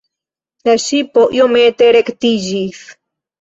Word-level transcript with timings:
La 0.69 0.73
ŝipo 0.83 1.25
iomete 1.41 1.91
rektiĝis. 1.97 2.83